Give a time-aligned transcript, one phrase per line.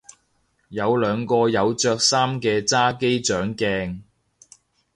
[0.69, 4.01] 有兩個有着衫嘅揸機掌鏡